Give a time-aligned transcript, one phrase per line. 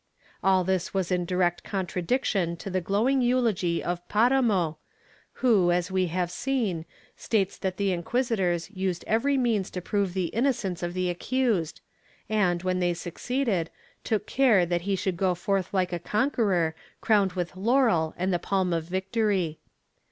[0.25, 4.79] * All this was in direct contradiction to the glowing eulogy of Paramo
[5.45, 6.85] who, as we have seen,
[7.15, 11.81] states that the inquisitors used every means to prove the innocence of the accused
[12.29, 13.69] and, when they succeeded,
[14.03, 18.39] took care that he should go forth hke a conqueror crowned with laurel and the
[18.39, 19.59] palm of victory.